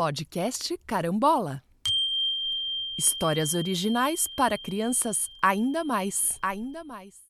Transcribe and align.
Podcast 0.00 0.78
Carambola. 0.86 1.62
Histórias 2.96 3.52
originais 3.52 4.26
para 4.26 4.56
crianças 4.56 5.28
ainda 5.42 5.84
mais, 5.84 6.38
ainda 6.40 6.82
mais. 6.82 7.29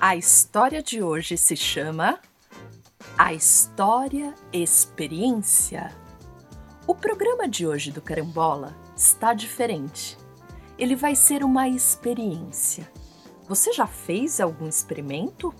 A 0.00 0.14
história 0.14 0.80
de 0.80 1.02
hoje 1.02 1.36
se 1.36 1.56
chama 1.56 2.20
A 3.16 3.34
História 3.34 4.32
Experiência. 4.52 5.92
O 6.86 6.94
programa 6.94 7.48
de 7.48 7.66
hoje 7.66 7.90
do 7.90 8.00
Carambola 8.00 8.76
está 8.96 9.34
diferente. 9.34 10.16
Ele 10.78 10.94
vai 10.94 11.16
ser 11.16 11.42
uma 11.42 11.68
experiência. 11.68 12.88
Você 13.48 13.72
já 13.72 13.88
fez 13.88 14.40
algum 14.40 14.68
experimento? 14.68 15.52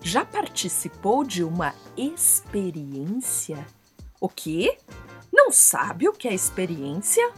Já 0.00 0.24
participou 0.24 1.22
de 1.22 1.44
uma 1.44 1.74
experiência? 1.94 3.66
O 4.18 4.30
quê? 4.30 4.78
Não 5.30 5.52
sabe 5.52 6.08
o 6.08 6.14
que 6.14 6.26
é 6.26 6.32
experiência? 6.32 7.30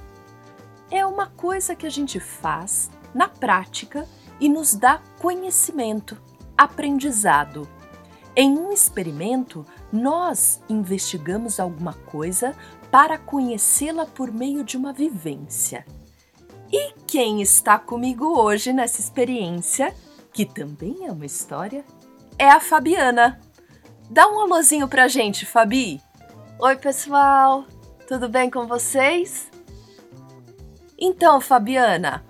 É 0.93 1.05
uma 1.05 1.27
coisa 1.27 1.75
que 1.75 1.87
a 1.87 1.91
gente 1.91 2.21
faz 2.21 2.89
na 3.13 3.27
prática 3.27 4.07
e 4.41 4.49
nos 4.49 4.75
dá 4.75 5.01
conhecimento, 5.19 6.17
aprendizado. 6.57 7.69
Em 8.35 8.57
um 8.59 8.73
experimento, 8.73 9.67
nós 9.93 10.61
investigamos 10.69 11.61
alguma 11.61 11.93
coisa 11.93 12.57
para 12.91 13.19
conhecê-la 13.19 14.07
por 14.07 14.33
meio 14.33 14.65
de 14.65 14.77
uma 14.77 14.93
vivência. 14.93 15.85
E 16.73 16.93
quem 17.07 17.43
está 17.43 17.79
comigo 17.79 18.39
hoje 18.39 18.73
nessa 18.73 19.01
experiência, 19.01 19.95
que 20.33 20.47
também 20.47 21.07
é 21.07 21.13
uma 21.13 21.27
história, 21.27 21.85
é 22.39 22.49
a 22.49 22.61
Fabiana. 22.61 23.41
Dá 24.09 24.29
um 24.29 24.41
alôzinho 24.41 24.89
pra 24.89 25.09
gente, 25.09 25.45
Fabi. 25.45 26.01
Oi, 26.59 26.77
pessoal. 26.77 27.65
Tudo 28.07 28.29
bem 28.29 28.51
com 28.51 28.67
vocês? 28.67 29.49
Então, 30.99 31.41
Fabiana, 31.41 32.25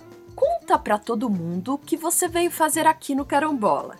conta 0.71 0.79
para 0.79 0.99
todo 0.99 1.29
mundo 1.29 1.75
o 1.75 1.79
que 1.79 1.97
você 1.97 2.29
veio 2.29 2.51
fazer 2.51 2.87
aqui 2.87 3.13
no 3.13 3.25
Carambola. 3.25 3.97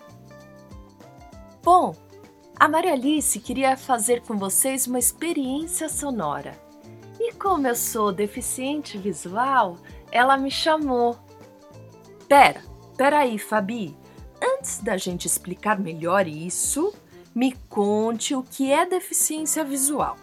Bom, 1.65 1.97
a 2.59 2.69
Maria 2.69 2.93
Alice 2.93 3.41
queria 3.41 3.77
fazer 3.77 4.23
com 4.23 4.39
vocês 4.39 4.87
uma 4.87 4.99
experiência 4.99 5.89
sonora. 5.89 6.57
E 7.19 7.33
como 7.33 7.67
eu 7.67 7.75
sou 7.75 8.13
deficiente 8.13 8.97
visual, 8.97 9.79
ela 10.13 10.37
me 10.37 10.51
chamou. 10.51 11.19
Pera, 12.29 12.63
pera 12.97 13.19
aí, 13.19 13.37
Fabi. 13.37 13.97
Antes 14.41 14.79
da 14.79 14.97
gente 14.97 15.27
explicar 15.27 15.77
melhor 15.77 16.29
isso, 16.29 16.95
me 17.35 17.53
conte 17.69 18.33
o 18.35 18.45
que 18.45 18.71
é 18.71 18.87
deficiência 18.87 19.65
visual. 19.65 20.17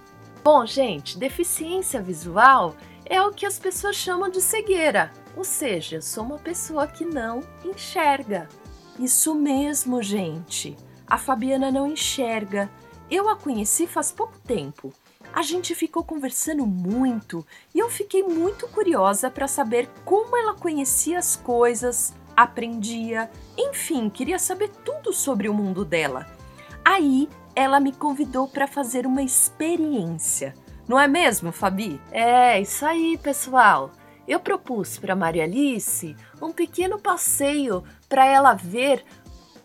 Bom, 0.50 0.66
gente, 0.66 1.18
deficiência 1.18 2.02
visual 2.02 2.74
é 3.06 3.22
o 3.22 3.34
que 3.34 3.46
as 3.46 3.60
pessoas 3.60 3.98
chamam 3.98 4.30
de 4.30 4.40
cegueira, 4.40 5.12
ou 5.36 5.44
seja, 5.44 6.00
sou 6.00 6.24
uma 6.24 6.40
pessoa 6.40 6.88
que 6.88 7.04
não 7.04 7.42
enxerga. 7.66 8.48
Isso 8.98 9.36
mesmo, 9.36 10.02
gente. 10.02 10.78
A 11.06 11.18
Fabiana 11.18 11.70
não 11.70 11.86
enxerga. 11.86 12.72
Eu 13.12 13.28
a 13.28 13.36
conheci 13.36 13.86
faz 13.86 14.10
pouco 14.10 14.40
tempo. 14.40 14.94
A 15.34 15.42
gente 15.42 15.76
ficou 15.76 16.02
conversando 16.02 16.66
muito 16.66 17.46
e 17.76 17.80
eu 17.80 17.90
fiquei 17.90 18.24
muito 18.24 18.70
curiosa 18.70 19.30
para 19.30 19.50
saber 19.50 19.90
como 20.06 20.38
ela 20.38 20.54
conhecia 20.54 21.20
as 21.20 21.36
coisas, 21.36 22.14
aprendia, 22.38 23.30
enfim, 23.58 24.10
queria 24.10 24.40
saber 24.40 24.70
tudo 24.70 25.12
sobre 25.12 25.50
o 25.50 25.54
mundo 25.54 25.84
dela. 25.84 26.26
Aí 26.86 27.28
ela 27.58 27.80
me 27.80 27.92
convidou 27.92 28.48
para 28.48 28.68
fazer 28.68 29.06
uma 29.06 29.24
experiência. 29.24 30.54
Não 30.88 31.00
é 31.00 31.08
mesmo, 31.08 31.52
Fabi? 31.52 32.00
É, 32.12 32.62
isso 32.62 32.86
aí, 32.86 33.18
pessoal 33.18 33.92
eu 34.28 34.40
propus 34.40 35.00
para 35.00 35.16
Maria 35.16 35.46
Alice 35.46 36.16
um 36.42 36.52
pequeno 36.52 37.00
passeio 37.00 37.84
para 38.10 38.26
ela 38.26 38.54
ver. 38.54 39.04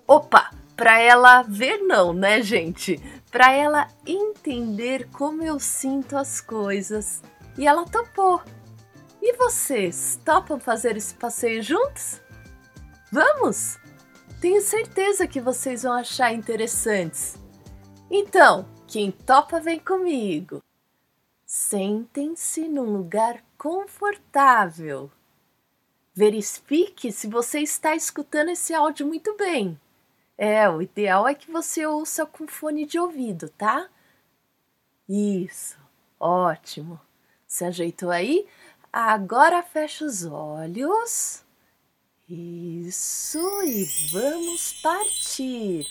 Opa, 0.07 0.51
para 0.77 1.01
ela 1.01 1.43
ver 1.43 1.79
não, 1.79 2.13
né, 2.13 2.41
gente? 2.41 2.97
Para 3.31 3.53
ela 3.53 3.89
entender 4.07 5.09
como 5.11 5.43
eu 5.43 5.59
sinto 5.59 6.17
as 6.17 6.41
coisas. 6.41 7.23
E 7.59 7.67
ela 7.67 7.85
topou. 7.85 8.41
E 9.21 9.37
vocês, 9.37 10.19
topam 10.25 10.61
fazer 10.61 10.97
esse 10.97 11.15
passeio 11.15 11.63
juntos? 11.63 12.21
Vamos? 13.11 13.79
Tenho 14.41 14.61
certeza 14.61 15.27
que 15.27 15.41
vocês 15.41 15.83
vão 15.83 15.93
achar 15.93 16.33
interessantes. 16.33 17.42
Então, 18.15 18.69
quem 18.87 19.11
topa 19.11 19.59
vem 19.59 19.79
comigo. 19.79 20.63
Sentem-se 21.47 22.69
num 22.69 22.93
lugar 22.93 23.43
confortável. 23.57 25.11
Verifique 26.15 27.11
se 27.11 27.27
você 27.27 27.61
está 27.61 27.97
escutando 27.97 28.51
esse 28.51 28.75
áudio 28.75 29.07
muito 29.07 29.35
bem. 29.39 29.81
É, 30.37 30.69
o 30.69 30.83
ideal 30.83 31.27
é 31.27 31.35
que 31.35 31.51
você 31.51 31.87
ouça 31.87 32.27
com 32.27 32.47
fone 32.47 32.85
de 32.85 32.99
ouvido, 32.99 33.49
tá? 33.49 33.89
Isso, 35.09 35.79
ótimo. 36.21 37.01
Se 37.47 37.65
ajeitou 37.65 38.11
aí? 38.11 38.47
Agora 38.93 39.63
fecha 39.63 40.05
os 40.05 40.27
olhos. 40.27 41.43
Isso, 42.29 43.41
e 43.63 43.87
vamos 44.13 44.83
partir. 44.83 45.87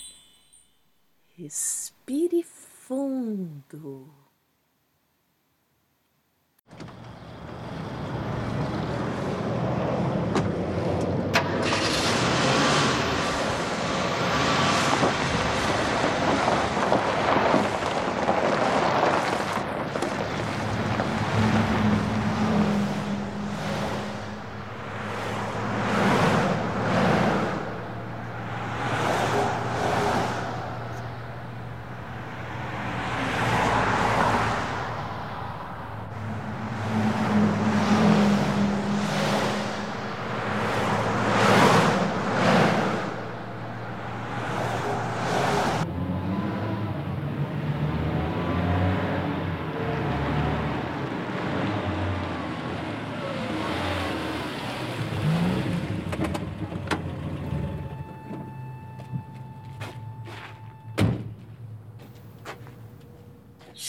Respire 1.42 2.44
fundo. 2.44 3.61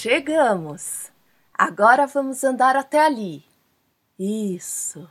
Chegamos! 0.04 1.10
Agora 1.54 2.06
vamos 2.06 2.44
andar 2.44 2.76
até 2.76 3.06
ali. 3.06 3.46
Isso, 4.20 5.10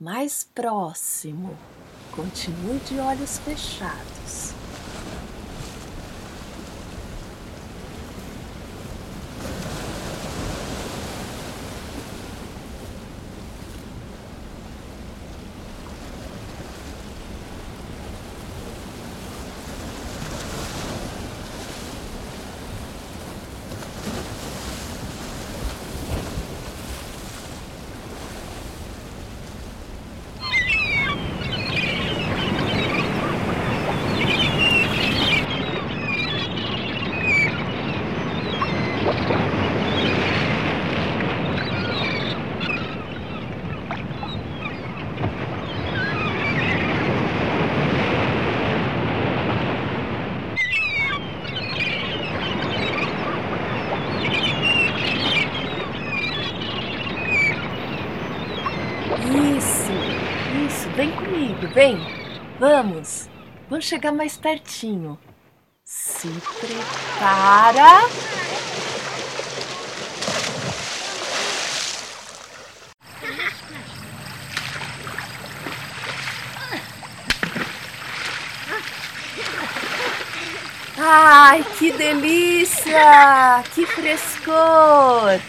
mais 0.00 0.42
próximo. 0.42 1.56
Continue 2.10 2.80
de 2.80 2.98
olhos 2.98 3.38
fechados. 3.38 4.61
Isso, 59.32 59.92
isso, 60.66 60.88
vem 60.90 61.10
comigo, 61.12 61.68
vem. 61.72 61.96
Vamos, 62.58 63.28
vamos 63.68 63.84
chegar 63.84 64.12
mais 64.12 64.36
pertinho. 64.36 65.18
Se 65.84 66.28
prepara. 66.60 68.31
Ai, 81.04 81.64
que 81.76 81.90
delícia! 81.90 83.64
Que 83.74 83.84
frescor! 83.84 85.40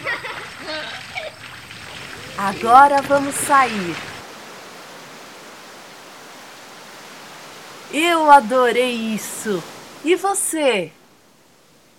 Agora 2.36 3.00
vamos 3.02 3.36
sair. 3.36 3.94
Eu 7.92 8.28
adorei 8.32 8.94
isso. 8.94 9.62
E 10.04 10.16
você? 10.16 10.90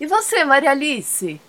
E 0.01 0.05
você, 0.05 0.43
Maria 0.43 0.71
Alice? 0.71 1.39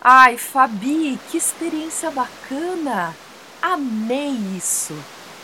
Ai, 0.00 0.38
Fabi, 0.38 1.18
que 1.30 1.36
experiência 1.36 2.10
bacana! 2.10 3.14
Amei 3.60 4.30
isso. 4.56 4.96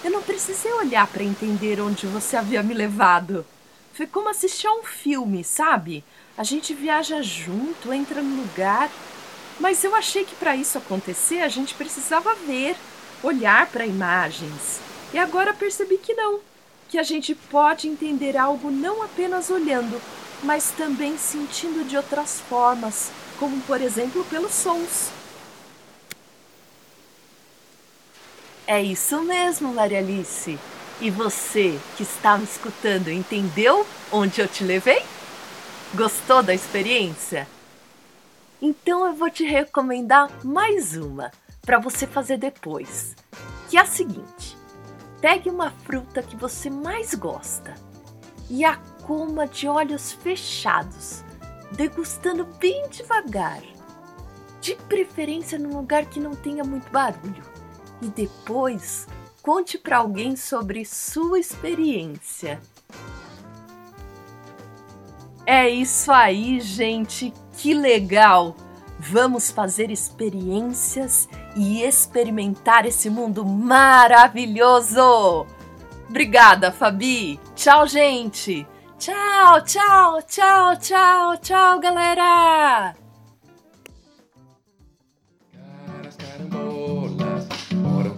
Eu 0.03 0.11
não 0.11 0.23
precisei 0.23 0.73
olhar 0.73 1.07
para 1.07 1.23
entender 1.23 1.83
onde 1.83 2.07
você 2.07 2.35
havia 2.35 2.63
me 2.63 2.73
levado. 2.73 3.45
Foi 3.99 4.07
como 4.07 4.31
assistir 4.31 4.67
a 4.67 4.73
um 4.73 4.83
filme, 4.83 5.45
sabe? 5.45 6.03
A 6.39 6.43
gente 6.43 6.73
viaja 6.73 7.21
junto, 7.21 7.93
entra 7.93 8.23
no 8.23 8.41
lugar 8.41 8.91
mas 9.61 9.83
eu 9.83 9.95
achei 9.95 10.25
que 10.25 10.35
para 10.37 10.55
isso 10.55 10.79
acontecer 10.79 11.41
a 11.41 11.49
gente 11.49 11.75
precisava 11.75 12.35
ver, 12.35 12.77
olhar 13.23 13.67
para 13.67 13.87
imagens. 13.87 14.81
E 15.13 15.19
agora 15.19 15.53
percebi 15.53 15.99
que 15.99 16.15
não, 16.15 16.41
que 16.89 16.99
a 16.99 17.03
gente 17.03 17.35
pode 17.35 17.89
entender 17.89 18.37
algo 18.37 18.71
não 18.71 19.03
apenas 19.03 19.51
olhando, 19.51 20.01
mas 20.43 20.71
também 20.71 21.19
sentindo 21.19 21.85
de 21.85 21.97
outras 21.97 22.41
formas, 22.41 23.11
como 23.39 23.61
por 23.63 23.81
exemplo 23.81 24.25
pelos 24.27 24.53
sons. 24.53 25.11
É 28.67 28.81
isso 28.81 29.21
mesmo, 29.23 29.73
Maria 29.73 29.99
Alice. 29.99 30.59
E 31.01 31.11
você 31.11 31.79
que 31.97 32.03
está 32.03 32.37
me 32.37 32.43
escutando, 32.43 33.09
entendeu 33.09 33.87
onde 34.11 34.41
eu 34.41 34.49
te 34.49 34.65
levei? 34.65 35.01
Gostou 35.95 36.43
da 36.43 36.53
experiência? 36.53 37.47
Então 38.61 39.07
eu 39.07 39.15
vou 39.15 39.31
te 39.31 39.45
recomendar 39.45 40.29
mais 40.45 40.97
uma 40.97 41.31
para 41.63 41.79
você 41.79 42.05
fazer 42.05 42.37
depois. 42.37 43.15
Que 43.69 43.77
é 43.77 43.81
a 43.81 43.87
seguinte: 43.87 44.57
pegue 45.21 45.49
uma 45.49 45.71
fruta 45.71 46.21
que 46.21 46.35
você 46.35 46.69
mais 46.69 47.15
gosta 47.15 47.75
e 48.51 48.65
a 48.65 48.77
coma 49.07 49.47
de 49.47 49.69
olhos 49.69 50.13
fechados, 50.13 51.23
degustando 51.71 52.45
bem 52.59 52.89
devagar. 52.89 53.63
De 54.61 54.75
preferência 54.75 55.61
num 55.61 55.77
lugar 55.77 56.07
que 56.07 56.19
não 56.19 56.35
tenha 56.35 56.65
muito 56.65 56.91
barulho. 56.91 57.45
E 58.03 58.09
depois 58.09 59.07
conte 59.49 59.79
para 59.79 59.97
alguém 59.97 60.37
sobre 60.37 60.85
sua 60.85 61.39
experiência. 61.39 62.61
É 65.47 65.67
isso 65.67 66.13
aí, 66.13 66.61
gente. 66.61 67.33
Que 67.57 67.73
legal! 67.73 68.55
Vamos 68.99 69.51
fazer 69.51 69.91
experiências 69.91 71.27
e 71.57 71.83
experimentar 71.83 72.85
esse 72.85 73.09
mundo 73.09 73.43
maravilhoso! 73.43 75.47
Obrigada, 76.11 76.71
Fabi! 76.71 77.41
Tchau, 77.57 77.87
gente! 77.87 78.67
Tchau, 78.99 79.65
tchau, 79.65 80.23
tchau, 80.25 80.77
tchau, 80.77 81.39
tchau, 81.39 81.81
galera! 81.81 83.08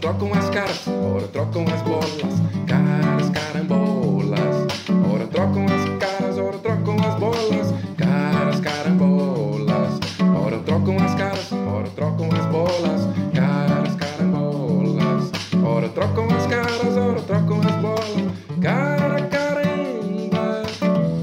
Trocam 0.00 0.32
as 0.32 0.49
caras, 0.49 0.81
ora 0.88 1.29
trocam 1.29 1.64
as 1.73 1.82
bolas. 1.82 2.41
Caras, 2.67 3.31
carambolas, 3.31 4.67
ora 5.12 5.26
trocam 5.26 5.67
as 5.67 5.85
caras, 5.99 6.38
ora 6.38 6.58
trocam 6.58 6.97
as 7.06 7.14
bolas. 7.17 7.75
Caras, 7.99 8.61
carambolas, 8.61 10.00
ora 10.43 10.58
trocam 10.61 10.97
as 10.97 11.14
caras, 11.14 11.52
ora 11.52 11.91
trocam 11.91 12.29
as 12.32 12.47
bolas. 12.47 13.08
Caras, 13.35 13.94
carambolas, 13.97 15.31
ora 15.62 15.88
trocam 15.91 16.29
as 16.35 16.47
caras, 16.47 16.97
ora 16.97 17.20
trocam 17.20 17.61
as 17.61 17.76
bolas. 17.76 18.32
Cara, 18.62 19.20
caramba, 19.26 20.62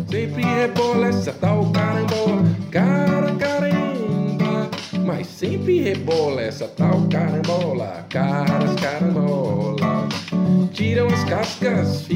sempre 0.07 0.43
rebola 0.43 1.07
essa 1.07 1.33
tal 1.33 1.65
carambola. 1.71 2.43
Cara, 2.71 3.31
caramba, 3.35 4.69
mas 5.03 5.27
sempre 5.27 5.81
rebola 5.81 6.41
essa 6.41 6.67
tal 6.67 7.07
carambola. 7.09 8.05
Caras, 8.09 8.56
carambolas, 8.97 10.25
tiram 10.73 11.07
as 11.07 11.23
cascas, 11.25 12.06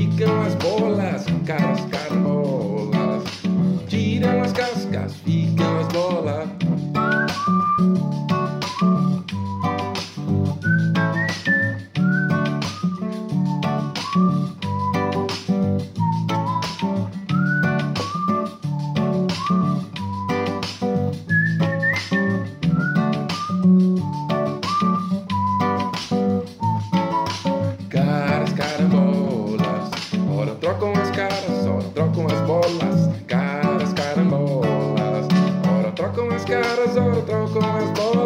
loco 37.31 37.59
es 37.80 37.94
todo. 37.94 38.20